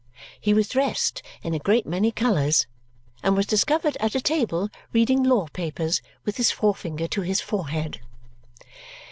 He 0.39 0.51
was 0.55 0.67
dressed 0.67 1.21
in 1.43 1.53
a 1.53 1.59
great 1.59 1.85
many 1.85 2.11
colours 2.11 2.65
and 3.21 3.35
was 3.37 3.45
discovered 3.45 3.97
at 3.99 4.15
a 4.15 4.19
table 4.19 4.69
reading 4.93 5.21
law 5.21 5.45
papers 5.53 6.01
with 6.25 6.37
his 6.37 6.49
forefinger 6.49 7.07
to 7.09 7.21
his 7.21 7.39
forehead. 7.39 8.01